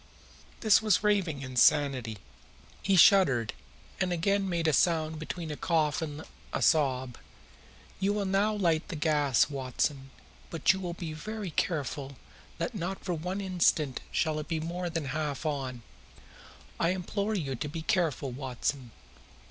This 0.61 0.81
was 0.81 1.03
raving 1.03 1.43
insanity. 1.43 2.17
He 2.81 2.95
shuddered, 2.95 3.53
and 3.99 4.11
again 4.11 4.49
made 4.49 4.67
a 4.67 4.73
sound 4.73 5.19
between 5.19 5.51
a 5.51 5.55
cough 5.55 6.01
and 6.01 6.23
a 6.51 6.59
sob. 6.63 7.19
"You 7.99 8.11
will 8.13 8.25
now 8.25 8.51
light 8.51 8.87
the 8.87 8.95
gas, 8.95 9.47
Watson, 9.51 10.09
but 10.49 10.73
you 10.73 10.79
will 10.79 10.95
be 10.95 11.13
very 11.13 11.51
careful 11.51 12.15
that 12.57 12.73
not 12.73 13.05
for 13.05 13.13
one 13.13 13.41
instant 13.41 14.01
shall 14.11 14.39
it 14.39 14.47
be 14.47 14.59
more 14.59 14.89
than 14.89 15.05
half 15.05 15.45
on. 15.45 15.83
I 16.79 16.89
implore 16.89 17.35
you 17.35 17.53
to 17.53 17.67
be 17.69 17.83
careful, 17.83 18.31
Watson. 18.31 18.89